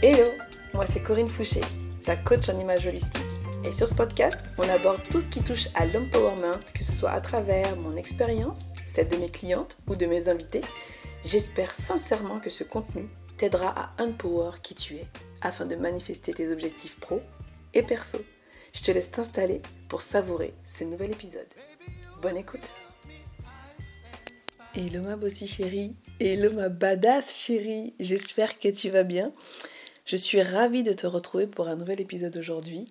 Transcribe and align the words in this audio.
Hello, 0.00 0.30
moi 0.74 0.86
c'est 0.86 1.02
Corinne 1.02 1.26
Fouché, 1.26 1.60
ta 2.04 2.16
coach 2.16 2.48
en 2.48 2.56
image 2.60 2.86
holistique. 2.86 3.20
Et 3.64 3.72
sur 3.72 3.88
ce 3.88 3.94
podcast, 3.96 4.38
on 4.56 4.68
aborde 4.68 5.02
tout 5.10 5.18
ce 5.18 5.28
qui 5.28 5.42
touche 5.42 5.66
à 5.74 5.86
l'empowerment, 5.86 6.60
que 6.72 6.84
ce 6.84 6.92
soit 6.92 7.10
à 7.10 7.20
travers 7.20 7.74
mon 7.74 7.96
expérience, 7.96 8.66
celle 8.86 9.08
de 9.08 9.16
mes 9.16 9.28
clientes 9.28 9.76
ou 9.88 9.96
de 9.96 10.06
mes 10.06 10.28
invités. 10.28 10.60
J'espère 11.24 11.72
sincèrement 11.72 12.38
que 12.38 12.48
ce 12.48 12.62
contenu 12.62 13.08
t'aidera 13.38 13.74
à 13.76 14.00
empower 14.00 14.60
qui 14.62 14.76
tu 14.76 14.94
es 14.94 15.06
afin 15.40 15.66
de 15.66 15.74
manifester 15.74 16.32
tes 16.32 16.52
objectifs 16.52 17.00
pro 17.00 17.20
et 17.74 17.82
perso. 17.82 18.18
Je 18.72 18.82
te 18.82 18.92
laisse 18.92 19.10
t'installer 19.10 19.60
pour 19.88 20.00
savourer 20.00 20.54
ce 20.64 20.84
nouvel 20.84 21.10
épisode. 21.10 21.48
Bonne 22.22 22.36
écoute 22.36 22.70
Hello 24.76 25.02
ma 25.02 25.16
bossy 25.16 25.48
chérie, 25.48 25.96
hello 26.20 26.52
ma 26.52 26.68
badass 26.68 27.36
chérie, 27.36 27.94
j'espère 27.98 28.60
que 28.60 28.68
tu 28.68 28.90
vas 28.90 29.02
bien. 29.02 29.32
Je 30.08 30.16
suis 30.16 30.40
ravie 30.40 30.82
de 30.82 30.94
te 30.94 31.06
retrouver 31.06 31.46
pour 31.46 31.68
un 31.68 31.76
nouvel 31.76 32.00
épisode 32.00 32.34
aujourd'hui. 32.38 32.86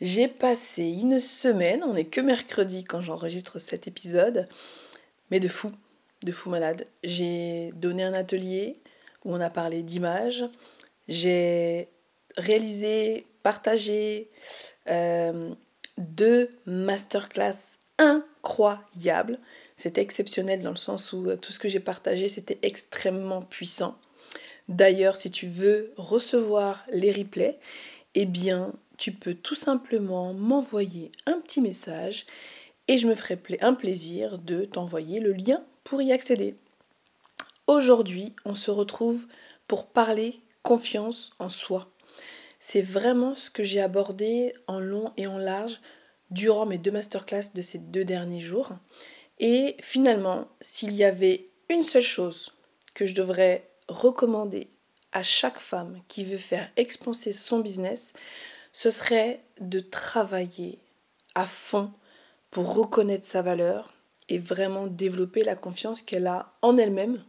J'ai 0.00 0.26
passé 0.26 0.82
une 0.82 1.20
semaine, 1.20 1.84
on 1.84 1.92
n'est 1.92 2.06
que 2.06 2.20
mercredi 2.20 2.82
quand 2.82 3.02
j'enregistre 3.02 3.60
cet 3.60 3.86
épisode, 3.86 4.48
mais 5.30 5.38
de 5.38 5.46
fou, 5.46 5.70
de 6.24 6.32
fou 6.32 6.50
malade. 6.50 6.88
J'ai 7.04 7.70
donné 7.76 8.02
un 8.02 8.14
atelier 8.14 8.80
où 9.24 9.32
on 9.32 9.40
a 9.40 9.48
parlé 9.48 9.84
d'images, 9.84 10.44
j'ai 11.06 11.86
réalisé, 12.36 13.26
partagé 13.44 14.28
euh, 14.90 15.54
deux 15.98 16.50
masterclass 16.66 17.78
incroyables. 17.98 19.38
C'était 19.76 20.02
exceptionnel 20.02 20.62
dans 20.62 20.70
le 20.70 20.76
sens 20.76 21.12
où 21.12 21.30
euh, 21.30 21.36
tout 21.36 21.52
ce 21.52 21.60
que 21.60 21.68
j'ai 21.68 21.78
partagé, 21.78 22.26
c'était 22.26 22.58
extrêmement 22.62 23.42
puissant. 23.42 23.96
D'ailleurs, 24.68 25.16
si 25.16 25.30
tu 25.30 25.46
veux 25.46 25.92
recevoir 25.96 26.84
les 26.90 27.12
replays, 27.12 27.58
eh 28.14 28.26
bien, 28.26 28.72
tu 28.96 29.12
peux 29.12 29.34
tout 29.34 29.54
simplement 29.54 30.32
m'envoyer 30.34 31.12
un 31.26 31.40
petit 31.40 31.60
message 31.60 32.24
et 32.88 32.98
je 32.98 33.06
me 33.06 33.14
ferai 33.14 33.38
un 33.60 33.74
plaisir 33.74 34.38
de 34.38 34.64
t'envoyer 34.64 35.20
le 35.20 35.32
lien 35.32 35.62
pour 35.84 36.00
y 36.00 36.12
accéder. 36.12 36.54
Aujourd'hui, 37.66 38.34
on 38.44 38.54
se 38.54 38.70
retrouve 38.70 39.26
pour 39.66 39.86
parler 39.86 40.40
confiance 40.62 41.32
en 41.38 41.48
soi. 41.48 41.90
C'est 42.60 42.82
vraiment 42.82 43.34
ce 43.34 43.50
que 43.50 43.64
j'ai 43.64 43.80
abordé 43.80 44.52
en 44.66 44.80
long 44.80 45.12
et 45.16 45.26
en 45.26 45.38
large 45.38 45.80
durant 46.30 46.66
mes 46.66 46.78
deux 46.78 46.90
masterclass 46.90 47.52
de 47.54 47.62
ces 47.62 47.78
deux 47.78 48.04
derniers 48.04 48.40
jours. 48.40 48.70
Et 49.38 49.76
finalement, 49.80 50.48
s'il 50.60 50.94
y 50.94 51.04
avait 51.04 51.48
une 51.68 51.82
seule 51.82 52.02
chose 52.02 52.54
que 52.94 53.06
je 53.06 53.14
devrais 53.14 53.68
recommander 53.88 54.70
à 55.12 55.22
chaque 55.22 55.58
femme 55.58 56.00
qui 56.08 56.24
veut 56.24 56.38
faire 56.38 56.70
expanser 56.76 57.32
son 57.32 57.60
business, 57.60 58.12
ce 58.72 58.90
serait 58.90 59.44
de 59.60 59.80
travailler 59.80 60.80
à 61.34 61.46
fond 61.46 61.92
pour 62.50 62.74
reconnaître 62.74 63.26
sa 63.26 63.42
valeur 63.42 63.94
et 64.28 64.38
vraiment 64.38 64.86
développer 64.86 65.44
la 65.44 65.56
confiance 65.56 66.02
qu'elle 66.02 66.26
a 66.26 66.52
en 66.62 66.76
elle-même, 66.76 67.22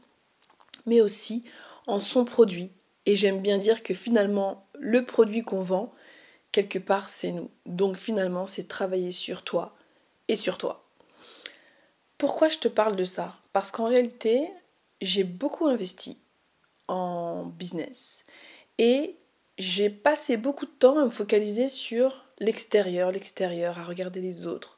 mais 0.86 1.02
aussi 1.02 1.44
en 1.88 2.00
son 2.00 2.26
produit. 2.26 2.72
Et 3.06 3.16
j'aime 3.16 3.42
bien 3.42 3.58
dire 3.58 3.84
que 3.84 3.94
finalement, 3.94 4.68
le 4.80 5.06
produit 5.06 5.44
qu'on 5.44 5.62
vend, 5.62 5.94
quelque 6.52 6.80
part, 6.80 7.10
c'est 7.10 7.32
nous. 7.32 7.52
Donc 7.66 7.98
finalement, 7.98 8.48
c'est 8.48 8.68
travailler 8.68 9.12
sur 9.12 9.44
toi 9.44 9.76
et 10.28 10.36
sur 10.36 10.58
toi. 10.58 10.88
Pourquoi 12.18 12.50
je 12.50 12.58
te 12.58 12.68
parle 12.68 12.96
de 12.96 13.06
ça? 13.06 13.36
Parce 13.54 13.72
qu'en 13.72 13.86
réalité, 13.86 14.50
j'ai 15.02 15.24
beaucoup 15.24 15.68
investi 15.68 16.18
en 16.88 17.46
business 17.46 18.26
et 18.78 19.18
j'ai 19.58 19.90
passé 19.90 20.38
beaucoup 20.38 20.66
de 20.66 20.72
temps 20.72 21.00
à 21.00 21.06
me 21.06 21.10
focaliser 21.10 21.70
sur 21.70 22.26
l'extérieur, 22.40 23.12
l'extérieur, 23.12 23.80
à 23.80 23.84
regarder 23.84 24.22
les 24.22 24.46
autres, 24.46 24.78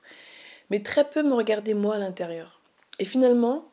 mais 0.69 0.83
très 0.83 1.09
peu 1.09 1.23
me 1.23 1.33
regarder 1.33 1.73
moi 1.73 1.95
à 1.95 1.99
l'intérieur. 1.99 2.61
Et 2.99 3.05
finalement, 3.05 3.71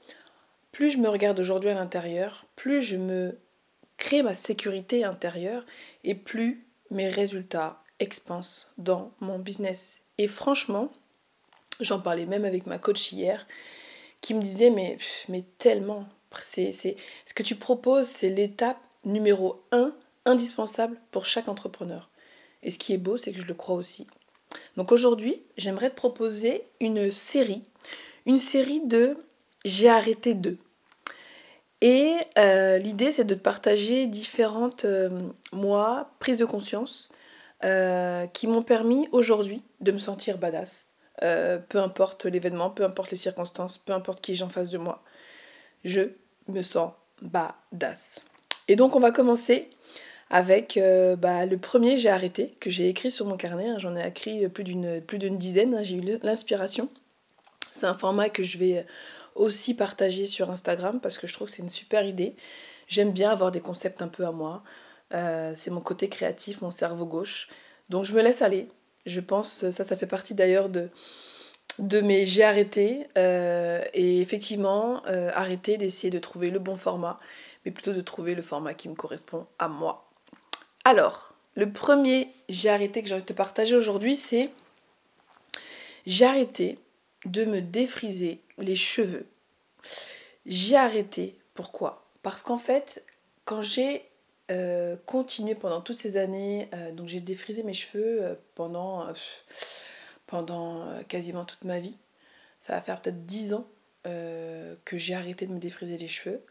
plus 0.73 0.91
je 0.91 0.99
me 0.99 1.09
regarde 1.09 1.39
aujourd'hui 1.39 1.71
à 1.71 1.75
l'intérieur, 1.75 2.47
plus 2.57 2.83
je 2.83 2.97
me 2.97 3.39
crée 3.97 4.23
ma 4.23 4.35
sécurité 4.35 5.05
intérieure 5.05 5.65
et 6.03 6.15
plus 6.15 6.67
mes 6.91 7.09
résultats 7.09 7.83
expansent 8.01 8.73
dans 8.79 9.13
mon 9.21 9.39
business. 9.39 10.01
Et 10.19 10.27
franchement, 10.27 10.91
J'en 11.81 12.01
parlais 12.01 12.27
même 12.27 12.45
avec 12.45 12.67
ma 12.67 12.79
coach 12.79 13.13
hier, 13.13 13.47
qui 14.21 14.35
me 14.35 14.41
disait 14.41 14.71
mais, 14.71 14.97
mais 15.29 15.43
tellement, 15.59 16.07
c'est, 16.41 16.73
ce 16.73 17.35
que 17.35 17.43
tu 17.43 17.57
proposes, 17.57 18.07
c'est 18.07 18.31
l'étape 18.31 18.79
numéro 19.05 19.63
un 19.73 19.93
indispensable 20.25 20.99
pour 21.11 21.27
chaque 21.27 21.49
entrepreneur. 21.49 22.09
Et 22.63 22.71
ce 22.71 22.79
qui 22.79 22.93
est 22.95 22.99
beau, 22.99 23.17
c'est 23.17 23.33
que 23.33 23.41
je 23.41 23.47
le 23.47 23.55
crois 23.55 23.77
aussi. 23.77 24.07
Donc 24.77 24.93
aujourd'hui, 24.93 25.43
j'aimerais 25.57 25.91
te 25.91 25.97
proposer 25.97 26.65
une 26.81 27.11
série, 27.11 27.63
une 28.27 28.39
série 28.39 28.81
de 28.81 29.17
J'ai 29.65 29.89
arrêté 29.89 30.35
de. 30.35 30.57
Et 31.81 32.17
euh, 32.39 32.79
l'idée, 32.79 33.13
c'est 33.13 33.25
de 33.25 33.35
te 33.35 33.41
partager 33.41 34.07
différentes, 34.07 34.85
euh, 34.87 35.11
mois, 35.53 36.11
prises 36.19 36.39
de 36.39 36.45
conscience 36.47 37.11
euh, 37.65 38.27
qui 38.29 38.47
m'ont 38.47 38.63
permis 38.63 39.09
aujourd'hui 39.13 39.63
de 39.81 39.93
me 39.93 39.99
sentir 39.99 40.39
badass, 40.39 40.91
peu 41.21 41.79
importe 41.79 42.25
l'événement, 42.25 42.71
peu 42.71 42.85
importe 42.85 43.11
les 43.11 43.17
circonstances, 43.17 43.79
peu 43.79 43.93
importe 43.93 44.21
qui 44.21 44.35
j'ai 44.35 44.45
en 44.45 44.49
face 44.49 44.71
de 44.71 44.79
moi. 44.79 45.03
Je 45.85 46.13
me 46.49 46.63
sens 46.63 46.93
badass. 47.23 48.21
Et 48.69 48.77
donc 48.77 48.97
on 48.97 49.01
va 49.01 49.11
commencer 49.11 49.71
avec 50.31 50.77
euh, 50.77 51.17
bah, 51.17 51.47
le 51.47 51.59
premier 51.59 51.97
j'ai 51.97 52.09
arrêté, 52.09 52.55
que 52.61 52.71
j'ai 52.71 52.89
écrit 52.89 53.11
sur 53.11 53.27
mon 53.27 53.37
carnet. 53.37 53.69
Hein. 53.69 53.79
J'en 53.79 53.97
ai 53.97 54.07
écrit 54.07 54.49
plus 54.49 54.65
d'une, 54.65 55.01
plus 55.01 55.19
d'une 55.19 55.39
dizaine, 55.39 55.75
hein. 55.75 55.83
j'ai 55.83 55.97
eu 55.97 56.19
l'inspiration. 56.23 56.89
C'est 57.71 57.87
un 57.87 57.95
format 57.95 58.29
que 58.29 58.43
je 58.43 58.59
vais 58.59 58.87
aussi 59.35 59.75
partager 59.75 60.27
sur 60.27 60.51
Instagram 60.51 61.01
parce 61.01 61.19
que 61.19 61.27
je 61.27 61.35
trouve 61.35 61.49
que 61.49 61.55
c'est 61.55 61.63
une 61.63 61.71
super 61.71 62.05
idée. 62.05 62.37
J'aime 62.87 63.13
bien 63.13 63.31
avoir 63.31 63.51
des 63.51 63.61
concepts 63.61 64.03
un 64.03 64.09
peu 64.09 64.25
à 64.25 64.31
moi. 64.31 64.63
Euh, 65.13 65.53
c'est 65.55 65.71
mon 65.71 65.81
côté 65.81 66.09
créatif, 66.09 66.63
mon 66.63 66.71
cerveau 66.71 67.07
gauche. 67.07 67.49
Donc 67.89 68.05
je 68.05 68.13
me 68.13 68.23
laisse 68.23 68.43
aller. 68.43 68.69
Je 69.07 69.21
pense, 69.21 69.71
ça, 69.71 69.85
ça 69.85 69.97
fait 69.97 70.07
partie 70.07 70.35
d'ailleurs 70.35 70.69
de, 70.69 70.89
de 71.79 72.01
mes 72.01 72.27
j'ai 72.27 72.43
arrêté. 72.45 73.07
Euh, 73.17 73.83
et 73.95 74.21
effectivement, 74.21 75.03
euh, 75.07 75.31
arrêter 75.35 75.77
d'essayer 75.77 76.11
de 76.11 76.19
trouver 76.19 76.51
le 76.51 76.59
bon 76.59 76.77
format, 76.77 77.19
mais 77.65 77.71
plutôt 77.73 77.93
de 77.93 78.01
trouver 78.01 78.35
le 78.35 78.43
format 78.43 78.75
qui 78.75 78.89
me 78.89 78.95
correspond 78.95 79.47
à 79.59 79.69
moi. 79.69 80.11
Alors, 80.85 81.35
le 81.55 81.73
premier 81.73 82.29
j'ai 82.49 82.69
arrêté 82.69 83.03
que 83.03 83.09
j'ai 83.09 83.15
envie 83.15 83.23
de 83.23 83.29
te 83.29 83.33
partager 83.33 83.75
aujourd'hui, 83.75 84.17
c'est 84.17 84.51
j'ai 86.07 86.27
arrêté 86.27 86.79
de 87.25 87.45
me 87.45 87.63
défriser 87.63 88.41
les 88.59 88.77
cheveux. 88.77 89.27
J'ai 90.45 90.77
arrêté, 90.77 91.39
pourquoi? 91.55 92.07
Parce 92.23 92.43
qu'en 92.43 92.59
fait, 92.59 93.03
quand 93.47 93.63
j'ai 93.63 94.05
euh, 94.51 94.97
continué 95.07 95.55
pendant 95.55 95.81
toutes 95.81 95.97
ces 95.97 96.19
années. 96.19 96.69
Euh, 96.75 96.93
donc 96.93 97.09
j'ai 97.09 97.21
défrisé 97.21 97.63
mes 97.63 97.73
cheveux 97.73 98.39
pendant, 98.55 99.07
pendant 100.27 101.03
quasiment 101.09 101.45
toute 101.45 101.65
ma 101.65 101.81
vie. 101.81 101.97
Ça 102.61 102.73
va 102.75 102.81
faire 102.81 103.01
peut-être 103.01 103.27
10 103.27 103.55
ans 103.55 103.67
que 104.05 104.97
j'ai 104.97 105.15
arrêté 105.15 105.47
de 105.47 105.53
me 105.53 105.59
défriser 105.59 105.97
les 105.97 106.09
cheveux. 106.09 106.45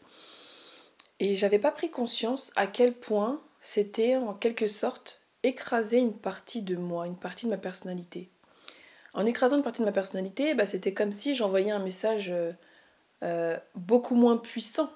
Et 1.20 1.36
j'avais 1.36 1.58
pas 1.58 1.70
pris 1.70 1.90
conscience 1.90 2.52
à 2.56 2.66
quel 2.66 2.92
point 2.92 3.40
c'était 3.60 4.16
en 4.16 4.34
quelque 4.34 4.68
sorte 4.68 5.22
écraser 5.42 5.98
une 5.98 6.16
partie 6.16 6.62
de 6.62 6.76
moi, 6.76 7.06
une 7.06 7.18
partie 7.18 7.46
de 7.46 7.50
ma 7.50 7.58
personnalité. 7.58 8.30
En 9.12 9.26
écrasant 9.26 9.56
une 9.56 9.62
partie 9.62 9.80
de 9.80 9.86
ma 9.86 9.92
personnalité, 9.92 10.54
bah, 10.54 10.66
c'était 10.66 10.92
comme 10.92 11.12
si 11.12 11.34
j'envoyais 11.34 11.70
un 11.70 11.78
message 11.78 12.32
beaucoup 13.74 14.16
moins 14.16 14.36
puissant 14.36 14.90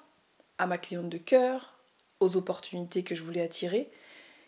à 0.57 0.67
ma 0.67 0.77
cliente 0.77 1.09
de 1.09 1.17
cœur, 1.17 1.79
aux 2.19 2.35
opportunités 2.35 3.03
que 3.03 3.15
je 3.15 3.23
voulais 3.23 3.41
attirer, 3.41 3.89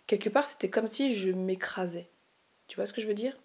quelque 0.08 0.28
part 0.28 0.46
c'était 0.46 0.70
comme 0.70 0.90
si 0.90 1.16
je 1.16 1.30
m'écrasais. 1.30 2.10
Tu 2.68 2.76
vois 2.76 2.86
ce 2.86 2.92
que 2.92 3.02
je 3.02 3.08
veux 3.08 3.14
dire? 3.14 3.38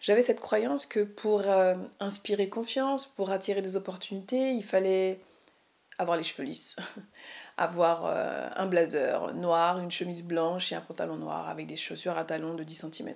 J'avais 0.00 0.22
cette 0.22 0.40
croyance 0.40 0.86
que 0.86 1.00
pour 1.00 1.42
euh, 1.46 1.74
inspirer 2.00 2.48
confiance, 2.48 3.06
pour 3.06 3.30
attirer 3.30 3.60
des 3.60 3.76
opportunités, 3.76 4.52
il 4.52 4.64
fallait 4.64 5.20
avoir 5.98 6.16
les 6.16 6.22
cheveux 6.22 6.44
lisses, 6.44 6.76
avoir 7.58 8.06
euh, 8.06 8.48
un 8.56 8.66
blazer 8.66 9.34
noir, 9.34 9.78
une 9.78 9.90
chemise 9.90 10.22
blanche 10.22 10.72
et 10.72 10.74
un 10.74 10.80
pantalon 10.80 11.16
noir 11.16 11.50
avec 11.50 11.66
des 11.66 11.76
chaussures 11.76 12.16
à 12.16 12.24
talons 12.24 12.54
de 12.54 12.64
10 12.64 12.86
cm. 12.90 13.14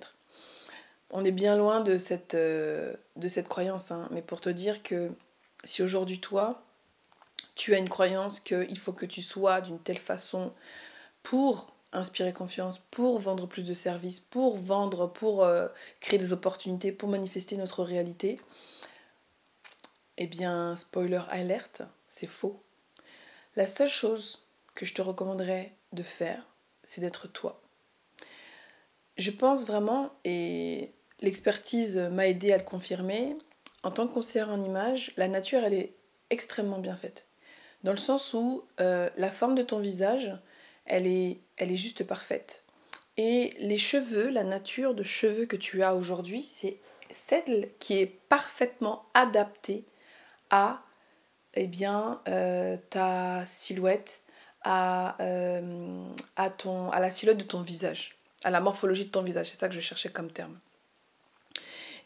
On 1.09 1.25
est 1.25 1.31
bien 1.31 1.57
loin 1.57 1.81
de 1.81 1.97
cette, 1.97 2.35
euh, 2.35 2.93
de 3.15 3.27
cette 3.27 3.47
croyance, 3.47 3.91
hein. 3.91 4.07
mais 4.11 4.21
pour 4.21 4.39
te 4.39 4.49
dire 4.49 4.83
que 4.83 5.11
si 5.63 5.81
aujourd'hui 5.81 6.19
toi, 6.19 6.61
tu 7.55 7.73
as 7.73 7.79
une 7.79 7.89
croyance 7.89 8.39
qu'il 8.39 8.77
faut 8.77 8.93
que 8.93 9.07
tu 9.07 9.23
sois 9.23 9.61
d'une 9.61 9.79
telle 9.79 9.97
façon 9.97 10.53
pour 11.23 11.74
inspirer 11.97 12.33
confiance, 12.33 12.79
pour 12.91 13.19
vendre 13.19 13.47
plus 13.47 13.63
de 13.63 13.73
services, 13.73 14.19
pour 14.19 14.57
vendre, 14.57 15.07
pour 15.07 15.43
euh, 15.43 15.67
créer 15.99 16.19
des 16.19 16.33
opportunités, 16.33 16.91
pour 16.91 17.09
manifester 17.09 17.57
notre 17.57 17.83
réalité, 17.83 18.37
eh 20.17 20.27
bien, 20.27 20.75
spoiler 20.75 21.21
alerte, 21.29 21.81
c'est 22.07 22.27
faux. 22.27 22.63
La 23.55 23.67
seule 23.67 23.89
chose 23.89 24.45
que 24.73 24.85
je 24.85 24.93
te 24.93 25.01
recommanderais 25.01 25.73
de 25.93 26.03
faire, 26.03 26.45
c'est 26.83 27.01
d'être 27.01 27.27
toi. 27.27 27.61
Je 29.17 29.31
pense 29.31 29.65
vraiment, 29.65 30.11
et 30.23 30.91
l'expertise 31.21 31.97
m'a 31.97 32.27
aidé 32.27 32.51
à 32.51 32.57
le 32.57 32.63
confirmer, 32.63 33.37
en 33.83 33.91
tant 33.91 34.07
que 34.07 34.13
conseillère 34.13 34.49
en 34.49 34.61
image, 34.63 35.13
la 35.15 35.27
nature, 35.27 35.63
elle 35.63 35.73
est 35.73 35.95
extrêmement 36.29 36.79
bien 36.79 36.95
faite. 36.95 37.27
Dans 37.83 37.91
le 37.91 37.97
sens 37.97 38.33
où 38.33 38.65
euh, 38.79 39.09
la 39.15 39.29
forme 39.29 39.55
de 39.55 39.61
ton 39.61 39.79
visage, 39.79 40.35
elle 40.85 41.07
est, 41.07 41.39
elle 41.57 41.71
est 41.71 41.77
juste 41.77 42.03
parfaite. 42.03 42.63
Et 43.17 43.53
les 43.59 43.77
cheveux, 43.77 44.29
la 44.29 44.43
nature 44.43 44.93
de 44.93 45.03
cheveux 45.03 45.45
que 45.45 45.55
tu 45.55 45.83
as 45.83 45.95
aujourd'hui, 45.95 46.43
c'est 46.43 46.77
celle 47.11 47.69
qui 47.79 47.97
est 47.97 48.19
parfaitement 48.29 49.05
adaptée 49.13 49.85
à 50.49 50.81
eh 51.55 51.67
bien, 51.67 52.21
euh, 52.27 52.77
ta 52.89 53.45
silhouette, 53.45 54.21
à, 54.63 55.15
euh, 55.21 56.05
à, 56.35 56.99
la 56.99 57.11
silhouette 57.11 57.37
de 57.37 57.43
ton 57.43 57.61
visage, 57.61 58.17
à 58.43 58.49
la 58.49 58.59
morphologie 58.59 59.05
de 59.05 59.11
ton 59.11 59.21
visage. 59.21 59.49
C'est 59.49 59.55
ça 59.55 59.69
que 59.69 59.75
je 59.75 59.79
cherchais 59.79 60.09
comme 60.09 60.31
terme. 60.31 60.59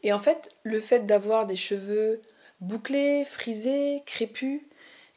Et 0.04 0.14
en 0.14 0.20
fait, 0.20 0.56
le 0.64 0.80
fait 0.80 1.06
d'avoir 1.06 1.48
des 1.48 1.56
cheveux 1.56 2.22
bouclés, 2.62 3.26
frisés, 3.26 4.04
crépus, 4.06 4.62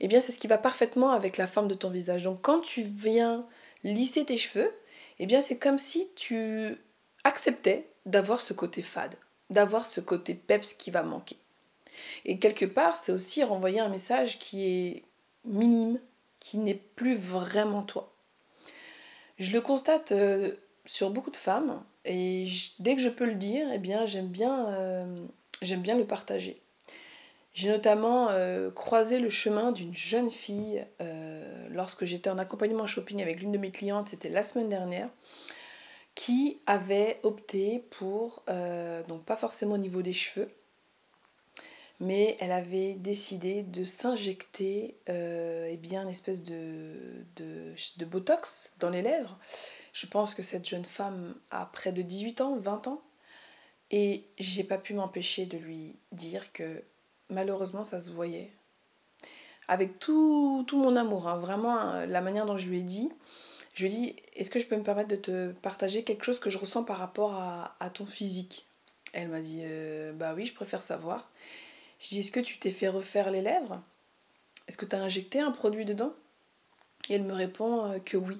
eh 0.00 0.08
bien, 0.08 0.20
c'est 0.20 0.32
ce 0.32 0.38
qui 0.38 0.49
va 0.49 0.58
parfaitement 0.58 1.11
avec 1.11 1.37
la 1.37 1.46
forme 1.46 1.69
de 1.69 1.75
ton 1.75 1.90
visage. 1.90 2.23
Donc, 2.25 2.40
quand 2.40 2.61
tu 2.61 2.82
viens 2.82 3.46
lisser 3.84 4.25
tes 4.25 4.37
cheveux, 4.37 4.73
eh 5.19 5.26
bien, 5.26 5.43
c'est 5.43 5.58
comme 5.58 5.79
si 5.79 6.08
tu 6.17 6.76
acceptais 7.25 7.87
d'avoir 8.06 8.43
ce 8.43 8.52
côté 8.52 8.82
fade, 8.82 9.14
d'avoir 9.50 9.87
ce 9.87 10.00
côté 10.00 10.34
peps 10.34 10.75
qui 10.75 10.90
va 10.90 11.02
manquer. 11.02 11.37
Et 12.25 12.38
quelque 12.38 12.64
part, 12.64 12.96
c'est 12.96 13.12
aussi 13.12 13.44
renvoyer 13.44 13.81
un 13.81 13.88
message 13.88 14.38
qui 14.38 14.64
est 14.67 15.02
minime, 15.44 15.99
qui 16.40 16.58
n'est 16.58 16.75
plus 16.75 17.14
vraiment 17.14 17.82
toi. 17.82 18.12
Je 19.38 19.52
le 19.52 19.61
constate 19.61 20.12
euh, 20.12 20.55
sur 20.87 21.11
beaucoup 21.11 21.31
de 21.31 21.37
femmes 21.37 21.82
et 22.05 22.46
dès 22.79 22.96
que 22.96 23.02
je 23.02 23.08
peux 23.08 23.26
le 23.26 23.34
dire, 23.34 23.69
eh 23.73 23.79
bien 23.79 24.06
j'aime 24.06 24.29
bien, 24.29 24.69
euh, 24.70 25.26
le 25.62 26.05
partager. 26.05 26.56
J'ai 27.55 27.69
notamment 27.69 28.29
euh, 28.31 28.70
croisé 28.70 29.19
le 29.19 29.29
chemin 29.31 29.73
d'une 29.73 29.94
jeune 29.94 30.31
fille 30.31 30.84
lorsque 31.72 32.04
j'étais 32.04 32.30
en 32.30 32.38
accompagnement 32.38 32.86
shopping 32.86 33.22
avec 33.22 33.40
l'une 33.40 33.52
de 33.52 33.58
mes 33.58 33.70
clientes, 33.70 34.08
c'était 34.08 34.28
la 34.28 34.42
semaine 34.42 34.69
dernière, 34.69 35.08
qui 36.14 36.60
avait 36.66 37.19
opté 37.22 37.84
pour, 37.90 38.44
donc 39.08 39.24
pas 39.24 39.36
forcément 39.36 39.74
au 39.74 39.78
niveau 39.78 40.02
des 40.02 40.12
cheveux, 40.12 40.50
mais 42.02 42.36
elle 42.40 42.50
avait 42.50 42.94
décidé 42.94 43.62
de 43.62 43.84
s'injecter 43.84 44.96
euh, 45.08 45.69
eh 45.70 45.76
bien, 45.76 46.02
une 46.02 46.08
espèce 46.08 46.42
de, 46.42 47.24
de, 47.36 48.04
botox 48.04 48.74
dans 48.80 48.90
les 48.90 49.02
lèvres. 49.02 49.38
Je 49.92 50.06
pense 50.06 50.34
que 50.34 50.42
cette 50.42 50.69
jeune 50.69 50.84
femme 50.84 51.36
a 51.52 51.64
près 51.66 51.92
de 51.92 52.02
18 52.02 52.40
ans, 52.40 52.56
20 52.56 52.88
ans, 52.88 53.02
et 53.92 54.24
j'ai 54.36 54.64
pas 54.64 54.78
pu 54.78 54.94
m'empêcher 54.94 55.46
de 55.46 55.56
lui 55.56 55.94
dire 56.10 56.52
que 56.52 56.82
malheureusement 57.28 57.84
ça 57.84 58.00
se 58.00 58.10
voyait. 58.10 58.50
Avec 59.69 59.99
tout, 59.99 60.64
tout 60.67 60.79
mon 60.79 60.97
amour, 60.97 61.29
hein, 61.29 61.38
vraiment 61.38 61.79
hein, 61.79 62.06
la 62.06 62.20
manière 62.20 62.47
dont 62.47 62.59
je 62.59 62.69
lui 62.69 62.81
ai 62.81 62.82
dit, 62.82 63.11
je 63.75 63.85
lui 63.85 63.93
ai 63.93 63.97
dit 63.97 64.17
Est-ce 64.35 64.50
que 64.50 64.59
je 64.59 64.67
peux 64.67 64.76
me 64.76 64.82
permettre 64.82 65.09
de 65.09 65.17
te 65.17 65.53
partager 65.53 66.05
quelque 66.05 66.25
chose 66.25 66.38
que 66.38 66.50
je 66.50 66.59
ressens 66.59 66.85
par 66.85 66.99
rapport 66.99 67.35
à, 67.35 67.91
ton 67.94 68.06
physique? 68.06 68.67
Elle 69.12 69.29
m'a 69.29 69.41
dit 69.41 69.61
euh, 69.62 70.12
Bah 70.12 70.35
oui, 70.35 70.47
je 70.47 70.55
préfère 70.55 70.82
savoir. 70.82 71.31
Je 72.03 72.09
dis, 72.09 72.20
est-ce 72.20 72.32
que 72.32 72.41
tu 72.41 72.59
t'es 72.59 72.73
fait 72.73 72.88
refaire 72.88 73.31
les 73.31 73.43
lèvres? 73.43 73.81
Est-ce 74.67 74.76
que 74.76 74.85
tu 74.85 74.97
as 74.97 75.00
injecté 75.00 75.38
un 75.38 75.53
produit 75.53 75.85
dedans? 75.85 76.12
Et 77.08 77.15
elle 77.15 77.23
me 77.23 77.32
répond 77.32 77.85
euh, 77.85 77.99
que 78.00 78.17
oui. 78.17 78.37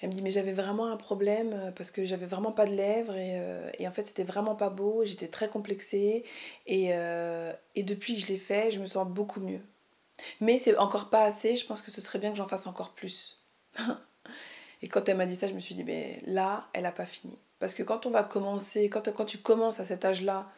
Elle 0.00 0.10
me 0.10 0.14
dit, 0.14 0.22
mais 0.22 0.30
j'avais 0.30 0.52
vraiment 0.52 0.86
un 0.86 0.96
problème 0.96 1.52
euh, 1.52 1.70
parce 1.72 1.90
que 1.90 2.04
j'avais 2.04 2.26
vraiment 2.26 2.52
pas 2.52 2.64
de 2.66 2.74
lèvres 2.74 3.16
et, 3.16 3.40
euh, 3.40 3.70
en 3.80 3.90
fait 3.90 4.04
c'était 4.04 4.24
vraiment 4.24 4.54
pas 4.54 4.70
beau, 4.70 5.04
j'étais 5.04 5.28
très 5.28 5.48
complexée 5.48 6.24
et, 6.66 6.90
et 7.74 7.82
depuis 7.82 8.14
que 8.14 8.20
je 8.20 8.26
l'ai 8.26 8.38
fait, 8.38 8.70
je 8.70 8.80
me 8.80 8.86
sens 8.86 9.08
beaucoup 9.08 9.40
mieux. 9.40 9.60
Mais 10.40 10.58
c'est 10.58 10.76
encore 10.78 11.10
pas 11.10 11.24
assez, 11.24 11.56
je 11.56 11.66
pense 11.66 11.82
que 11.82 11.90
ce 11.90 12.00
serait 12.00 12.18
bien 12.18 12.30
que 12.30 12.36
j'en 12.36 12.48
fasse 12.48 12.66
encore 12.66 12.90
plus. 12.90 13.42
et 14.82 14.88
quand 14.88 15.08
elle 15.08 15.16
m'a 15.16 15.26
dit 15.26 15.36
ça, 15.36 15.48
je 15.48 15.54
me 15.54 15.60
suis 15.60 15.74
dit, 15.74 15.84
mais 15.84 16.20
là, 16.26 16.68
elle 16.72 16.84
n'a 16.84 16.92
pas 16.92 17.06
fini. 17.06 17.36
Parce 17.58 17.74
que 17.74 17.82
quand 17.82 18.06
on 18.06 18.10
va 18.10 18.22
commencer, 18.22 18.88
quand, 18.88 19.12
quand 19.12 19.24
tu 19.24 19.38
commences 19.38 19.80
à 19.80 19.84
cet 19.84 20.04
âge-là, 20.04 20.50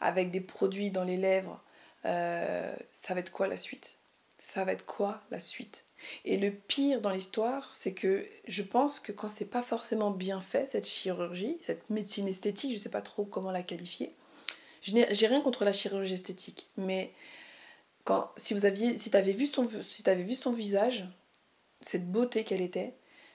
avec 0.00 0.30
des 0.30 0.40
produits 0.40 0.90
dans 0.90 1.04
les 1.04 1.16
lèvres, 1.16 1.60
euh, 2.06 2.74
ça 2.92 3.14
va 3.14 3.20
être 3.20 3.30
quoi 3.30 3.46
la 3.46 3.56
suite? 3.56 3.94
Ça 4.38 4.64
va 4.64 4.72
être 4.72 4.86
quoi 4.86 5.20
la 5.30 5.40
suite? 5.40 5.84
Et 6.24 6.38
le 6.38 6.50
pire 6.50 7.02
dans 7.02 7.10
l'histoire, 7.10 7.70
c'est 7.74 7.92
que 7.92 8.26
je 8.48 8.62
pense 8.62 9.00
que 9.00 9.12
quand 9.12 9.28
c'est 9.28 9.44
pas 9.44 9.60
forcément 9.60 10.10
bien 10.10 10.40
fait, 10.40 10.66
cette 10.66 10.86
chirurgie, 10.86 11.58
cette 11.60 11.88
médecine 11.90 12.26
esthétique, 12.26 12.72
je 12.72 12.78
sais 12.78 12.88
pas 12.88 13.02
trop 13.02 13.24
comment 13.24 13.50
la 13.50 13.62
qualifier, 13.62 14.14
j'ai 14.82 15.26
rien 15.26 15.42
contre 15.42 15.66
la 15.66 15.74
chirurgie 15.74 16.14
esthétique, 16.14 16.70
mais 16.78 17.12
si 18.36 18.54
vous 18.54 18.64
aviez, 18.64 18.98
si 18.98 19.14
avais 19.16 19.32
vu 19.32 19.46
son, 19.46 19.68
si 19.82 20.08
avais 20.08 20.22
vu 20.22 20.34
son 20.34 20.52
visage, 20.52 21.06
cette 21.80 22.10
beauté 22.10 22.44
qu'elle 22.44 22.62
était, 22.62 22.94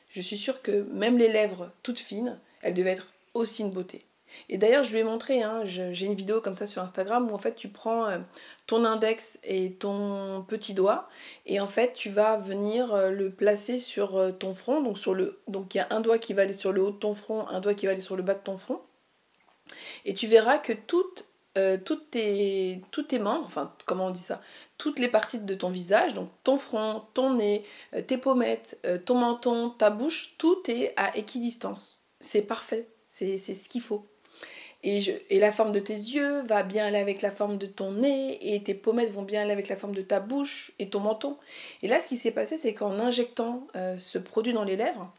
je 0.09 0.21
suis 0.21 0.37
sûre 0.37 0.61
que 0.61 0.83
même 0.91 1.17
les 1.17 1.27
lèvres 1.27 1.71
toutes 1.83 1.99
fines, 1.99 2.39
elles 2.61 2.73
devaient 2.73 2.91
être 2.91 3.07
aussi 3.33 3.61
une 3.63 3.71
beauté. 3.71 4.05
Et 4.49 4.57
d'ailleurs, 4.57 4.83
je 4.83 4.91
lui 4.91 4.99
ai 4.99 5.03
montré, 5.03 5.41
hein, 5.41 5.61
j'ai 5.63 6.05
une 6.05 6.15
vidéo 6.15 6.41
comme 6.41 6.55
ça 6.55 6.65
sur 6.65 6.81
Instagram 6.81 7.29
où 7.29 7.33
en 7.33 7.37
fait 7.37 7.55
tu 7.55 7.69
prends 7.69 8.07
euh, 8.07 8.19
ton 8.67 8.83
index 8.83 9.39
et 9.43 9.73
ton 9.73 10.43
petit 10.47 10.73
doigt 10.73 11.07
et 11.45 11.59
en 11.59 11.67
fait 11.67 11.93
tu 11.93 12.09
vas 12.09 12.37
venir 12.37 12.93
euh, 12.93 13.11
le 13.11 13.29
placer 13.31 13.77
sur 13.77 14.17
euh, 14.17 14.31
ton 14.31 14.53
front. 14.53 14.81
Donc 14.81 14.97
sur 14.97 15.13
le, 15.13 15.39
donc 15.47 15.73
il 15.73 15.77
y 15.77 15.81
a 15.81 15.87
un 15.89 16.01
doigt 16.01 16.17
qui 16.17 16.33
va 16.33 16.43
aller 16.43 16.53
sur 16.53 16.71
le 16.71 16.81
haut 16.81 16.91
de 16.91 16.97
ton 16.97 17.15
front, 17.15 17.47
un 17.47 17.59
doigt 17.59 17.73
qui 17.73 17.85
va 17.85 17.93
aller 17.93 18.01
sur 18.01 18.15
le 18.15 18.23
bas 18.23 18.33
de 18.33 18.43
ton 18.43 18.57
front. 18.57 18.81
Et 20.05 20.13
tu 20.13 20.27
verras 20.27 20.57
que 20.57 20.73
toutes, 20.73 21.27
toutes 21.85 22.11
tes, 22.11 22.81
tous 22.91 23.03
tes 23.03 23.19
membres, 23.19 23.45
enfin 23.45 23.73
comment 23.85 24.07
on 24.07 24.11
dit 24.11 24.21
ça, 24.21 24.41
toutes 24.77 24.99
les 24.99 25.07
parties 25.07 25.39
de 25.39 25.55
ton 25.55 25.69
visage, 25.69 26.13
donc 26.13 26.29
ton 26.43 26.57
front, 26.57 27.03
ton 27.13 27.35
nez, 27.35 27.63
tes 28.07 28.17
pommettes, 28.17 28.79
ton 29.05 29.15
menton, 29.15 29.69
ta 29.69 29.89
bouche, 29.89 30.35
tout 30.37 30.57
est 30.67 30.93
à 30.97 31.15
équidistance. 31.17 32.05
C'est 32.19 32.41
parfait, 32.41 32.87
c'est 33.07 33.37
ce 33.37 33.69
qu'il 33.69 33.81
faut. 33.81 34.05
Et, 34.85 35.39
la 35.39 35.51
forme 35.51 35.71
de 35.71 35.79
tes 35.79 35.95
yeux 35.95 36.41
va 36.43 36.61
bien 36.61 36.85
aller 36.85 36.99
avec 36.99 37.23
la 37.23 37.31
forme 37.31 37.57
de 37.57 37.65
ton 37.65 37.91
nez, 37.93 38.53
et 38.53 38.61
tes 38.61 38.75
pommettes 38.75 39.09
vont 39.09 39.23
bien 39.23 39.41
aller 39.41 39.51
avec 39.51 39.67
la 39.67 39.75
forme 39.75 39.95
de 39.95 40.03
ta 40.03 40.19
bouche 40.19 40.73
et 40.77 40.89
ton 40.89 40.99
menton. 40.99 41.37
Et 41.81 41.87
là, 41.87 41.99
ce 41.99 42.07
qui 42.07 42.17
s'est 42.17 42.29
passé, 42.29 42.55
c'est 42.55 42.75
qu'en 42.75 42.99
injectant 42.99 43.65
euh, 43.75 43.97
ce 43.97 44.19
produit 44.19 44.53
dans 44.53 44.63
les 44.63 44.75
lèvres, 44.75 45.11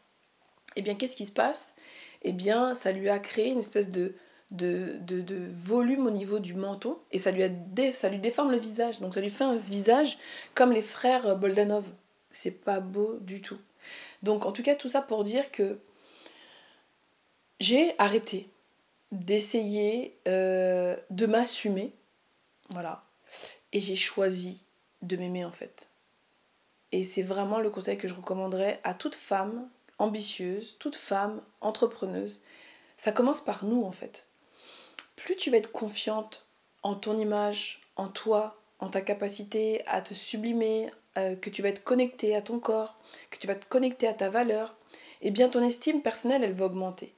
eh 0.77 0.81
bien, 0.81 0.95
qu'est-ce 0.95 1.17
qui 1.17 1.25
se 1.25 1.33
passe? 1.33 1.75
Eh 2.21 2.31
bien, 2.31 2.75
ça 2.75 2.93
lui 2.93 3.09
a 3.09 3.19
créé 3.19 3.49
une 3.49 3.59
espèce 3.59 3.91
de, 3.91 4.15
de, 4.51 4.99
volume 5.63 6.07
au 6.07 6.11
niveau 6.11 6.39
du 6.39 6.53
menton, 6.53 6.97
et 7.11 7.19
ça 7.19 7.31
lui, 7.31 7.43
a 7.43 7.49
déforme 7.49 8.51
le 8.51 8.57
visage. 8.57 8.99
Donc, 8.99 9.13
ça 9.13 9.21
lui 9.21 9.29
fait 9.29 9.43
un 9.43 9.57
visage 9.57 10.17
comme 10.55 10.71
les 10.71 10.81
frères 10.81 11.35
Boldanov. 11.35 11.85
C'est 12.31 12.51
pas 12.51 12.79
beau 12.79 13.17
du 13.21 13.41
tout. 13.41 13.57
Donc, 14.23 14.45
en 14.45 14.51
tout 14.51 14.63
cas, 14.63 14.75
tout 14.75 14.89
ça 14.89 15.01
pour 15.01 15.23
dire 15.23 15.51
que 15.51 15.79
j'ai 17.59 17.95
arrêté 17.97 18.49
d'essayer 19.11 20.17
euh, 20.27 20.95
de 21.09 21.25
m'assumer. 21.25 21.93
Voilà. 22.69 23.03
Et 23.73 23.79
j'ai 23.79 23.95
choisi 23.95 24.61
de 25.01 25.17
m'aimer 25.17 25.45
en 25.45 25.51
fait. 25.51 25.87
Et 26.91 27.03
c'est 27.03 27.21
vraiment 27.21 27.59
le 27.59 27.69
conseil 27.69 27.97
que 27.97 28.07
je 28.07 28.13
recommanderais 28.13 28.79
à 28.83 28.93
toute 28.93 29.15
femme 29.15 29.69
ambitieuse, 29.99 30.77
toute 30.79 30.95
femme 30.95 31.41
entrepreneuse. 31.61 32.41
Ça 32.97 33.11
commence 33.11 33.43
par 33.43 33.65
nous 33.65 33.83
en 33.83 33.91
fait. 33.91 34.26
Plus 35.17 35.35
tu 35.35 35.51
vas 35.51 35.57
être 35.57 35.71
confiante 35.71 36.47
en 36.83 36.95
ton 36.95 37.19
image, 37.19 37.81
en 37.97 38.07
toi, 38.07 38.61
en 38.79 38.87
ta 38.87 39.01
capacité 39.01 39.85
à 39.87 40.01
te 40.01 40.13
sublimer, 40.13 40.89
euh, 41.17 41.35
que 41.35 41.49
tu 41.49 41.61
vas 41.61 41.69
être 41.69 41.83
connecté 41.83 42.35
à 42.35 42.41
ton 42.41 42.59
corps, 42.59 42.95
que 43.31 43.37
tu 43.37 43.47
vas 43.47 43.55
te 43.55 43.65
connecter 43.65 44.07
à 44.07 44.13
ta 44.13 44.29
valeur, 44.29 44.75
eh 45.21 45.31
bien 45.31 45.49
ton 45.49 45.63
estime 45.63 46.01
personnelle, 46.01 46.43
elle 46.43 46.53
va 46.53 46.65
augmenter. 46.65 47.13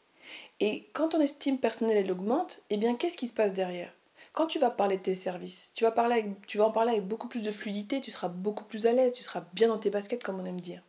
Et 0.60 0.90
quand 0.94 1.10
ton 1.10 1.22
estime 1.22 1.60
personnelle 1.60 1.98
elle 1.98 2.12
augmente, 2.12 2.62
eh 2.70 2.78
bien 2.78 2.96
qu'est-ce 2.96 3.18
qui 3.18 3.28
se 3.28 3.34
passe 3.34 3.54
derrière? 3.54 3.94
Quand 4.32 4.48
tu 4.48 4.60
vas 4.60 4.70
parler 4.70 4.98
de 4.98 5.02
tes 5.02 5.16
services, 5.16 5.72
tu 5.74 5.84
vas, 5.84 5.92
parler 5.92 6.26
tu 6.48 6.58
vas 6.58 6.66
en 6.66 6.72
parler 6.72 6.94
avec 6.94 7.08
beaucoup 7.08 7.28
plus 7.28 7.42
de 7.42 7.52
fluidité, 7.52 8.00
tu 8.00 8.12
seras 8.12 8.30
beaucoup 8.30 8.64
plus 8.64 8.86
à 8.86 8.94
l'aise, 8.94 9.12
tu 9.12 9.24
seras 9.24 9.44
bien 9.54 9.68
dans 9.68 9.80
tes 9.80 9.90
baskets 9.90 10.24
comme 10.24 10.40
on 10.40 10.46
aime 10.46 10.62
dire. 10.62 10.82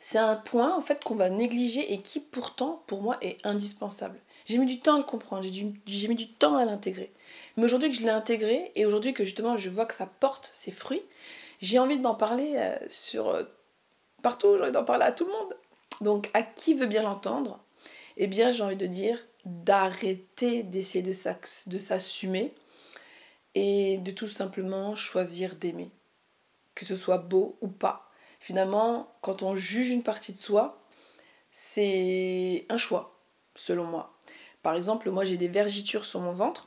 C'est 0.00 0.18
un 0.18 0.36
point 0.36 0.74
en 0.74 0.80
fait 0.80 1.04
qu'on 1.04 1.14
va 1.14 1.30
négliger 1.30 1.92
et 1.92 2.00
qui 2.00 2.18
pourtant 2.18 2.82
pour 2.86 3.02
moi 3.02 3.18
est 3.20 3.44
indispensable. 3.46 4.20
J'ai 4.44 4.58
mis 4.58 4.66
du 4.66 4.78
temps 4.78 4.96
à 4.96 4.98
le 4.98 5.04
comprendre, 5.04 5.44
j'ai 5.86 6.08
mis 6.08 6.14
du 6.14 6.28
temps 6.28 6.56
à 6.56 6.64
l'intégrer. 6.64 7.12
Mais 7.56 7.64
aujourd'hui 7.64 7.90
que 7.90 7.96
je 7.96 8.02
l'ai 8.02 8.10
intégré 8.10 8.70
et 8.74 8.84
aujourd'hui 8.84 9.14
que 9.14 9.24
justement 9.24 9.56
je 9.56 9.70
vois 9.70 9.86
que 9.86 9.94
ça 9.94 10.06
porte 10.06 10.50
ses 10.54 10.70
fruits, 10.70 11.02
j'ai 11.60 11.78
envie 11.78 11.98
d'en 11.98 12.14
parler 12.14 12.54
euh, 12.56 12.76
sur 12.88 13.28
euh, 13.28 13.44
partout, 14.22 14.54
j'ai 14.56 14.62
envie 14.62 14.72
d'en 14.72 14.84
parler 14.84 15.04
à 15.04 15.12
tout 15.12 15.24
le 15.24 15.32
monde. 15.32 15.56
Donc 16.00 16.28
à 16.34 16.42
qui 16.42 16.74
veut 16.74 16.86
bien 16.86 17.02
l'entendre? 17.02 17.58
Eh 18.16 18.26
bien 18.26 18.50
j'ai 18.50 18.62
envie 18.62 18.76
de 18.76 18.86
dire 18.86 19.18
d'arrêter 19.44 20.62
d'essayer 20.62 21.02
de 21.02 21.78
s'assumer 21.78 22.54
et 23.54 23.98
de 23.98 24.10
tout 24.10 24.28
simplement 24.28 24.94
choisir 24.94 25.54
d'aimer, 25.54 25.90
que 26.74 26.84
ce 26.84 26.96
soit 26.96 27.18
beau 27.18 27.56
ou 27.60 27.68
pas. 27.68 28.10
Finalement, 28.40 29.14
quand 29.22 29.42
on 29.42 29.54
juge 29.54 29.90
une 29.90 30.02
partie 30.02 30.32
de 30.32 30.38
soi, 30.38 30.78
c'est 31.50 32.66
un 32.68 32.78
choix, 32.78 33.18
selon 33.54 33.84
moi. 33.84 34.13
Par 34.64 34.74
exemple, 34.74 35.10
moi 35.10 35.24
j'ai 35.24 35.36
des 35.36 35.46
vergitures 35.46 36.06
sur 36.06 36.20
mon 36.20 36.32
ventre, 36.32 36.66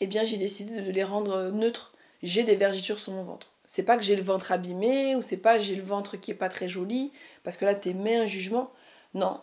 et 0.00 0.04
eh 0.04 0.06
bien 0.06 0.24
j'ai 0.24 0.36
décidé 0.36 0.82
de 0.82 0.90
les 0.90 1.04
rendre 1.04 1.50
neutres. 1.50 1.94
J'ai 2.22 2.42
des 2.42 2.56
vergitures 2.56 2.98
sur 2.98 3.12
mon 3.12 3.22
ventre. 3.22 3.52
C'est 3.66 3.84
pas 3.84 3.96
que 3.96 4.02
j'ai 4.02 4.16
le 4.16 4.22
ventre 4.22 4.52
abîmé 4.52 5.16
ou 5.16 5.22
c'est 5.22 5.36
pas 5.38 5.58
j'ai 5.58 5.76
le 5.76 5.84
ventre 5.84 6.16
qui 6.16 6.32
est 6.32 6.34
pas 6.34 6.48
très 6.48 6.68
joli 6.68 7.12
parce 7.44 7.56
que 7.56 7.64
là 7.64 7.74
tu 7.74 7.94
mets 7.94 8.16
un 8.16 8.26
jugement. 8.26 8.72
Non, 9.14 9.40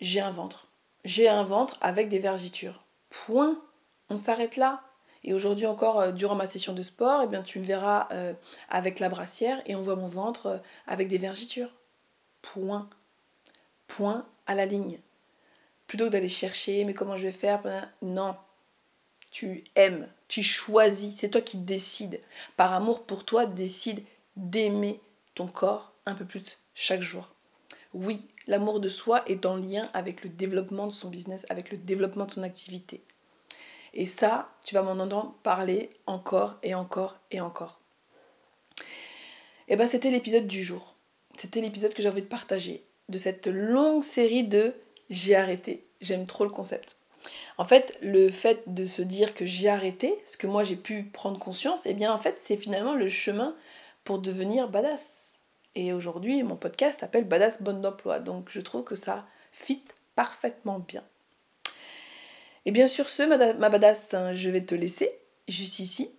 j'ai 0.00 0.20
un 0.20 0.30
ventre. 0.30 0.68
J'ai 1.04 1.28
un 1.28 1.42
ventre 1.42 1.76
avec 1.80 2.08
des 2.08 2.20
vergitures. 2.20 2.84
Point. 3.10 3.60
On 4.08 4.16
s'arrête 4.16 4.56
là. 4.56 4.82
Et 5.24 5.34
aujourd'hui 5.34 5.66
encore, 5.66 5.98
euh, 5.98 6.12
durant 6.12 6.36
ma 6.36 6.46
session 6.46 6.74
de 6.74 6.82
sport, 6.82 7.22
eh 7.24 7.26
bien, 7.26 7.42
tu 7.42 7.58
me 7.58 7.64
verras 7.64 8.08
euh, 8.12 8.34
avec 8.68 9.00
la 9.00 9.08
brassière 9.08 9.62
et 9.66 9.74
on 9.74 9.82
voit 9.82 9.96
mon 9.96 10.06
ventre 10.06 10.46
euh, 10.46 10.58
avec 10.86 11.08
des 11.08 11.18
vergitures. 11.18 11.72
Point. 12.42 12.88
Point 13.88 14.26
à 14.46 14.54
la 14.54 14.66
ligne. 14.66 15.00
Plutôt 15.86 16.06
que 16.06 16.10
d'aller 16.10 16.28
chercher, 16.28 16.84
mais 16.84 16.94
comment 16.94 17.16
je 17.16 17.24
vais 17.24 17.32
faire 17.32 17.62
Non. 18.02 18.36
Tu 19.30 19.64
aimes, 19.74 20.08
tu 20.28 20.42
choisis, 20.42 21.16
c'est 21.16 21.30
toi 21.30 21.40
qui 21.40 21.56
décides. 21.56 22.20
Par 22.56 22.72
amour 22.72 23.04
pour 23.04 23.24
toi, 23.24 23.46
décide 23.46 24.04
d'aimer 24.36 25.00
ton 25.34 25.46
corps 25.46 25.92
un 26.06 26.14
peu 26.14 26.24
plus 26.24 26.58
chaque 26.74 27.02
jour. 27.02 27.34
Oui, 27.92 28.28
l'amour 28.46 28.80
de 28.80 28.88
soi 28.88 29.22
est 29.26 29.46
en 29.46 29.56
lien 29.56 29.90
avec 29.92 30.22
le 30.22 30.30
développement 30.30 30.86
de 30.86 30.92
son 30.92 31.08
business, 31.08 31.46
avec 31.48 31.70
le 31.70 31.76
développement 31.76 32.26
de 32.26 32.32
son 32.32 32.42
activité. 32.42 33.02
Et 33.92 34.06
ça, 34.06 34.50
tu 34.64 34.74
vas 34.74 34.82
m'en 34.82 35.02
entendre 35.02 35.34
parler 35.42 35.90
encore 36.06 36.56
et 36.62 36.74
encore 36.74 37.16
et 37.30 37.40
encore. 37.40 37.80
Et 39.66 39.74
eh 39.74 39.76
bien 39.76 39.86
c'était 39.86 40.10
l'épisode 40.10 40.46
du 40.46 40.62
jour. 40.62 40.94
C'était 41.36 41.60
l'épisode 41.60 41.94
que 41.94 42.02
j'ai 42.02 42.08
envie 42.08 42.22
de 42.22 42.26
partager 42.26 42.84
de 43.08 43.18
cette 43.18 43.46
longue 43.46 44.02
série 44.02 44.46
de 44.46 44.74
j'ai 45.10 45.36
arrêté. 45.36 45.84
J'aime 46.00 46.26
trop 46.26 46.44
le 46.44 46.50
concept. 46.50 46.98
En 47.56 47.64
fait, 47.64 47.96
le 48.02 48.30
fait 48.30 48.62
de 48.66 48.86
se 48.86 49.02
dire 49.02 49.34
que 49.34 49.46
j'ai 49.46 49.68
arrêté, 49.68 50.14
ce 50.26 50.36
que 50.36 50.46
moi 50.46 50.64
j'ai 50.64 50.76
pu 50.76 51.04
prendre 51.04 51.38
conscience, 51.38 51.86
et 51.86 51.90
eh 51.90 51.94
bien 51.94 52.12
en 52.12 52.18
fait, 52.18 52.36
c'est 52.36 52.56
finalement 52.56 52.94
le 52.94 53.08
chemin 53.08 53.54
pour 54.02 54.18
devenir 54.18 54.68
badass. 54.68 55.38
Et 55.74 55.92
aujourd'hui, 55.92 56.42
mon 56.42 56.56
podcast 56.56 57.00
s'appelle 57.00 57.24
Badass 57.24 57.62
Bonne 57.62 57.80
d'emploi. 57.80 58.20
Donc 58.20 58.48
je 58.50 58.60
trouve 58.60 58.84
que 58.84 58.94
ça 58.94 59.26
fit 59.52 59.82
parfaitement 60.14 60.78
bien. 60.78 61.02
Et 62.66 62.70
bien 62.70 62.88
sur 62.88 63.08
ce, 63.08 63.22
ma, 63.22 63.68
badass, 63.68 64.14
hein, 64.14 64.32
je 64.32 64.50
vais 64.50 64.64
te 64.64 64.74
laisser 64.74 65.10
juste 65.48 65.80
ici. 65.80 66.10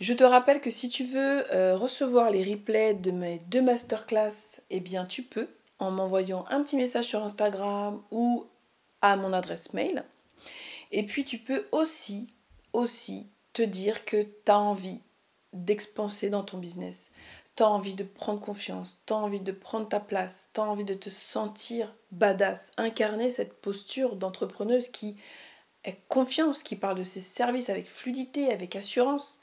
Je 0.00 0.14
te 0.14 0.24
rappelle 0.24 0.60
que 0.60 0.70
si 0.70 0.88
tu 0.88 1.04
veux 1.04 1.44
euh, 1.52 1.76
recevoir 1.76 2.30
les 2.30 2.42
replays 2.42 2.94
de 2.94 3.10
mes 3.10 3.38
deux 3.46 3.60
masterclass, 3.60 4.62
eh 4.70 4.80
bien 4.80 5.04
tu 5.04 5.22
peux 5.22 5.48
en 5.80 5.90
m'envoyant 5.90 6.44
un 6.48 6.62
petit 6.62 6.76
message 6.76 7.06
sur 7.06 7.24
Instagram 7.24 8.02
ou 8.10 8.46
à 9.02 9.16
mon 9.16 9.32
adresse 9.32 9.72
mail. 9.72 10.04
Et 10.92 11.04
puis 11.04 11.24
tu 11.24 11.38
peux 11.38 11.66
aussi, 11.72 12.34
aussi 12.72 13.26
te 13.52 13.62
dire 13.62 14.04
que 14.04 14.22
tu 14.22 14.50
as 14.50 14.58
envie 14.58 15.00
d'expanser 15.52 16.30
dans 16.30 16.44
ton 16.44 16.58
business. 16.58 17.10
Tu 17.56 17.62
as 17.62 17.68
envie 17.68 17.94
de 17.94 18.04
prendre 18.04 18.40
confiance, 18.40 19.02
tu 19.06 19.12
as 19.12 19.16
envie 19.16 19.40
de 19.40 19.52
prendre 19.52 19.88
ta 19.88 20.00
place, 20.00 20.50
tu 20.54 20.60
as 20.60 20.64
envie 20.64 20.84
de 20.84 20.94
te 20.94 21.10
sentir 21.10 21.94
badass, 22.12 22.72
incarner 22.76 23.30
cette 23.30 23.60
posture 23.60 24.16
d'entrepreneuse 24.16 24.88
qui 24.88 25.16
confiance, 26.08 26.62
qui 26.62 26.76
parle 26.76 26.98
de 26.98 27.02
ses 27.02 27.20
services 27.20 27.70
avec 27.70 27.88
fluidité, 27.88 28.52
avec 28.52 28.76
assurance, 28.76 29.40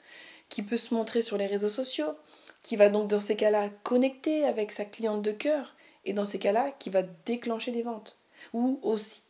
qui 0.48 0.62
peut 0.62 0.76
se 0.76 0.94
montrer 0.94 1.22
sur 1.22 1.36
les 1.36 1.46
réseaux 1.46 1.68
sociaux, 1.68 2.14
qui 2.62 2.76
va 2.76 2.88
donc 2.88 3.08
dans 3.08 3.20
ces 3.20 3.36
cas-là 3.36 3.68
connecter 3.82 4.44
avec 4.44 4.72
sa 4.72 4.84
cliente 4.84 5.22
de 5.22 5.32
cœur, 5.32 5.74
et 6.08 6.12
dans 6.12 6.26
ces 6.26 6.38
cas-là, 6.38 6.72
qui 6.78 6.90
va 6.90 7.02
déclencher 7.02 7.70
des 7.70 7.82
ventes. 7.82 8.18
Ou 8.52 8.78
aussi, 8.82 9.22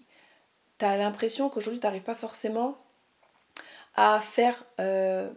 tu 0.78 0.85
as 0.85 0.97
l'impression 0.97 1.49
qu'aujourd'hui, 1.49 1.80
tu 1.80 1.87
n'arrives 1.87 2.02
pas 2.02 2.14
forcément 2.14 2.78
à 3.94 4.20
faire 4.20 4.64
euh, 4.80 5.28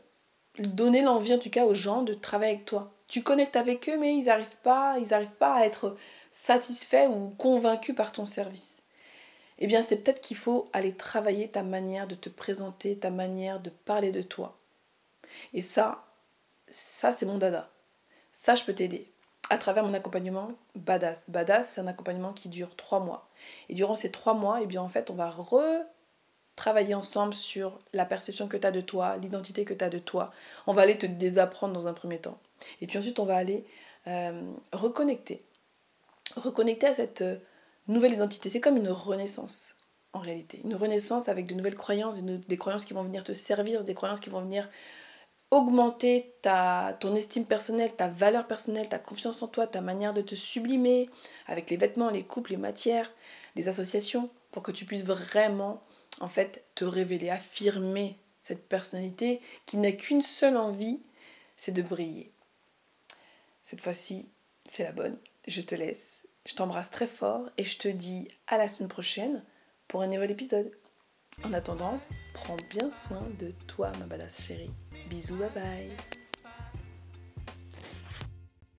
donner 0.59 1.01
l'envie 1.01 1.33
en 1.33 1.39
tout 1.39 1.49
cas 1.49 1.65
aux 1.65 1.73
gens 1.73 2.03
de 2.03 2.13
travailler 2.13 2.53
avec 2.53 2.65
toi. 2.65 2.93
Tu 3.07 3.23
connectes 3.23 3.55
avec 3.55 3.89
eux, 3.89 3.97
mais 3.97 4.13
ils 4.13 4.25
n'arrivent 4.25 4.57
pas, 4.63 4.97
ils 4.99 5.27
pas 5.39 5.55
à 5.55 5.65
être 5.65 5.97
satisfaits 6.31 7.09
ou 7.09 7.29
convaincus 7.37 7.95
par 7.95 8.11
ton 8.11 8.25
service 8.25 8.81
eh 9.63 9.67
bien 9.67 9.83
c'est 9.83 10.03
peut-être 10.03 10.21
qu'il 10.21 10.37
faut 10.37 10.69
aller 10.73 10.91
travailler 10.91 11.47
ta 11.47 11.61
manière 11.61 12.07
de 12.07 12.15
te 12.15 12.29
présenter, 12.29 12.97
ta 12.97 13.11
manière 13.11 13.59
de 13.59 13.69
parler 13.69 14.11
de 14.11 14.23
toi. 14.23 14.57
Et 15.53 15.61
ça, 15.61 16.03
ça 16.67 17.11
c'est 17.11 17.27
mon 17.27 17.37
dada. 17.37 17.69
Ça, 18.33 18.55
je 18.55 18.63
peux 18.63 18.73
t'aider 18.73 19.10
à 19.51 19.57
travers 19.57 19.83
mon 19.83 19.93
accompagnement 19.93 20.53
Badass. 20.75 21.29
Badass, 21.29 21.73
c'est 21.73 21.81
un 21.81 21.87
accompagnement 21.87 22.31
qui 22.31 22.47
dure 22.47 22.73
trois 22.77 23.01
mois. 23.01 23.29
Et 23.67 23.75
durant 23.75 23.97
ces 23.97 24.09
trois 24.09 24.33
mois, 24.33 24.59
eh 24.61 24.65
bien 24.65 24.81
en 24.81 24.87
fait, 24.87 25.09
on 25.09 25.13
va 25.13 25.29
retravailler 25.29 26.95
ensemble 26.95 27.33
sur 27.33 27.77
la 27.91 28.05
perception 28.05 28.47
que 28.47 28.55
tu 28.55 28.65
as 28.65 28.71
de 28.71 28.79
toi, 28.79 29.17
l'identité 29.17 29.65
que 29.65 29.73
tu 29.73 29.83
as 29.83 29.89
de 29.89 29.99
toi. 29.99 30.31
On 30.67 30.73
va 30.73 30.83
aller 30.83 30.97
te 30.97 31.05
désapprendre 31.05 31.73
dans 31.73 31.85
un 31.87 31.93
premier 31.93 32.17
temps. 32.17 32.39
Et 32.79 32.87
puis 32.87 32.97
ensuite, 32.97 33.19
on 33.19 33.25
va 33.25 33.35
aller 33.35 33.65
euh, 34.07 34.41
reconnecter. 34.71 35.43
Reconnecter 36.37 36.87
à 36.87 36.93
cette 36.93 37.21
nouvelle 37.89 38.13
identité. 38.13 38.47
C'est 38.47 38.61
comme 38.61 38.77
une 38.77 38.87
renaissance, 38.89 39.75
en 40.13 40.19
réalité. 40.19 40.61
Une 40.63 40.75
renaissance 40.75 41.27
avec 41.27 41.45
de 41.45 41.55
nouvelles 41.55 41.75
croyances, 41.75 42.21
des 42.23 42.57
croyances 42.57 42.85
qui 42.85 42.93
vont 42.93 43.03
venir 43.03 43.25
te 43.25 43.33
servir, 43.33 43.83
des 43.83 43.95
croyances 43.95 44.21
qui 44.21 44.29
vont 44.29 44.39
venir 44.39 44.69
augmenter 45.51 46.33
ton 46.41 47.15
estime 47.15 47.45
personnelle, 47.45 47.95
ta 47.95 48.07
valeur 48.07 48.47
personnelle, 48.47 48.89
ta 48.89 48.99
confiance 48.99 49.41
en 49.41 49.47
toi, 49.47 49.67
ta 49.67 49.81
manière 49.81 50.13
de 50.13 50.21
te 50.21 50.35
sublimer 50.35 51.09
avec 51.47 51.69
les 51.69 51.77
vêtements, 51.77 52.09
les 52.09 52.23
couples, 52.23 52.51
les 52.51 52.57
matières, 52.57 53.11
les 53.55 53.67
associations, 53.67 54.29
pour 54.51 54.63
que 54.63 54.71
tu 54.71 54.85
puisses 54.85 55.03
vraiment, 55.03 55.83
en 56.19 56.29
fait, 56.29 56.63
te 56.75 56.85
révéler, 56.85 57.29
affirmer 57.29 58.17
cette 58.43 58.67
personnalité 58.67 59.41
qui 59.65 59.77
n'a 59.77 59.91
qu'une 59.91 60.21
seule 60.21 60.57
envie, 60.57 60.99
c'est 61.57 61.71
de 61.71 61.81
briller. 61.81 62.31
Cette 63.63 63.81
fois-ci, 63.81 64.29
c'est 64.65 64.83
la 64.83 64.91
bonne. 64.91 65.17
Je 65.47 65.61
te 65.61 65.75
laisse 65.75 66.21
je 66.45 66.55
t'embrasse 66.55 66.89
très 66.89 67.07
fort 67.07 67.49
et 67.57 67.63
je 67.63 67.77
te 67.77 67.87
dis 67.87 68.27
à 68.47 68.57
la 68.57 68.67
semaine 68.67 68.89
prochaine 68.89 69.43
pour 69.87 70.01
un 70.01 70.07
nouvel 70.07 70.31
épisode. 70.31 70.71
En 71.43 71.53
attendant, 71.53 71.99
prends 72.33 72.57
bien 72.69 72.91
soin 72.91 73.23
de 73.39 73.51
toi, 73.67 73.91
ma 73.99 74.05
badass 74.05 74.45
chérie. 74.47 74.71
Bisous, 75.09 75.37
bye 75.37 75.49
bye. 75.49 76.20